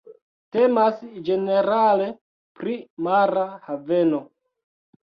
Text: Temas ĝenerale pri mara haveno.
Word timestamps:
Temas 0.55 1.03
ĝenerale 1.27 2.09
pri 2.61 2.77
mara 3.11 3.47
haveno. 3.69 4.27